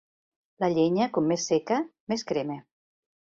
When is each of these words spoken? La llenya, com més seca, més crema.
La 0.63 0.69
llenya, 0.75 1.07
com 1.17 1.27
més 1.31 1.45
seca, 1.53 1.79
més 2.13 2.25
crema. 2.33 2.57